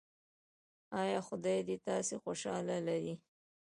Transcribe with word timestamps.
ایا 1.01 1.19
خدای 1.27 1.59
دې 1.67 1.75
تاسو 1.87 2.13
خوشحاله 2.23 2.75
لري؟ 2.87 3.13